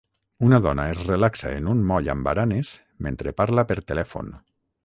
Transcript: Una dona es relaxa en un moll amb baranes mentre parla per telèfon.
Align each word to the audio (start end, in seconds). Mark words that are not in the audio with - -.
Una 0.45 0.59
dona 0.65 0.85
es 0.93 1.03
relaxa 1.09 1.51
en 1.59 1.69
un 1.75 1.85
moll 1.91 2.11
amb 2.15 2.29
baranes 2.31 2.75
mentre 3.09 3.35
parla 3.43 3.69
per 3.73 3.81
telèfon. 3.93 4.35